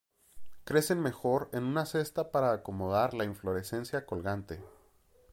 Crecen 0.63 0.99
mejor 0.99 1.51
en 1.53 1.63
una 1.63 1.85
cesta 1.85 2.31
para 2.31 2.53
acomodar 2.53 3.13
la 3.13 3.23
inflorescencia 3.23 4.03
colgante. 4.03 4.59